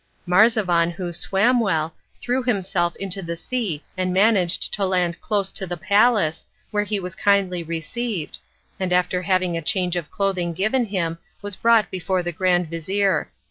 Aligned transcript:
Marzavan, 0.25 0.89
who 0.89 1.13
swam 1.13 1.59
well, 1.59 1.93
threw 2.19 2.41
himself 2.41 2.95
into 2.95 3.21
the 3.21 3.37
sea 3.37 3.83
and 3.95 4.11
managed 4.11 4.73
to 4.73 4.83
land 4.83 5.21
close 5.21 5.51
to 5.51 5.67
the 5.67 5.77
palace, 5.77 6.43
where 6.71 6.85
he 6.85 6.99
was 6.99 7.13
kindly 7.13 7.61
received, 7.61 8.39
and 8.79 8.91
after 8.91 9.21
having 9.21 9.55
a 9.55 9.61
change 9.61 9.95
of 9.95 10.09
clothing 10.09 10.53
given 10.53 10.85
him 10.85 11.19
was 11.43 11.55
brought 11.55 11.91
before 11.91 12.23
the 12.23 12.31
grand 12.31 12.65
vizir. 12.67 13.29